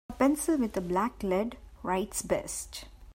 [0.09, 2.85] A pencil with black lead writes best.